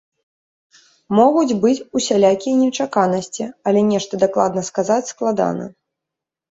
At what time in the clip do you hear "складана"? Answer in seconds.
5.15-5.65